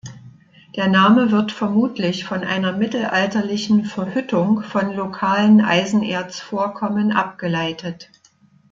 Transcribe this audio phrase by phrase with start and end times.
[0.75, 8.09] Der Name wird vermutlich von einer mittelalterlichen Verhüttung von lokalen Eisenerzvorkommen abgeleitet.